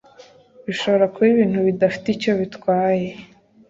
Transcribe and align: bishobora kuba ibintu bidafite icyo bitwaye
bishobora 0.65 1.05
kuba 1.13 1.27
ibintu 1.33 1.57
bidafite 1.67 2.07
icyo 2.15 2.31
bitwaye 2.39 3.09